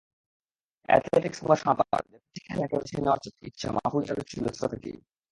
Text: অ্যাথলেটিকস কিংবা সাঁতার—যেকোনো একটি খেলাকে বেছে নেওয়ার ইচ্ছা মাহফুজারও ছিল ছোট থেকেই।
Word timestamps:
অ্যাথলেটিকস 0.89 1.39
কিংবা 1.39 1.55
সাঁতার—যেকোনো 1.55 2.17
একটি 2.19 2.39
খেলাকে 2.45 2.75
বেছে 2.77 2.95
নেওয়ার 2.97 3.19
ইচ্ছা 3.41 3.67
মাহফুজারও 3.75 4.23
ছিল 4.23 4.43
ছোট 4.51 4.71
থেকেই। 4.73 4.97